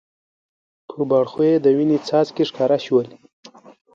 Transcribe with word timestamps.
پر 0.87 1.01
باړخو 1.09 1.41
یې 1.49 1.55
د 1.63 1.65
وینې 1.77 1.97
څاڅکي 2.07 2.43
ښکاره 2.49 2.77
شول. 2.85 3.07